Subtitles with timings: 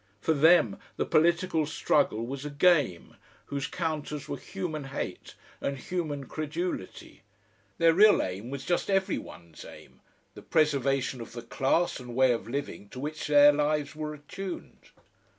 [0.19, 6.25] For them the political struggle was a game, whose counters were human hate and human
[6.25, 7.21] credulity;
[7.77, 9.99] their real aim was just every one's aim,
[10.33, 14.89] the preservation of the class and way of living to which their lives were attuned.